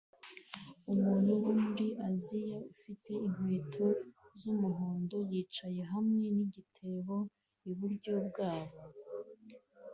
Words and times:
Umuntu 0.93 1.31
wo 1.43 1.51
muri 1.63 1.87
Aziya 2.07 2.57
ufite 2.73 3.09
inkweto 3.27 3.85
z'umuhondo 4.39 5.17
yicaye 5.31 5.81
hamwe 5.91 6.25
nigitebo 6.37 7.15
iburyo 7.71 8.13
bwabo 8.27 8.77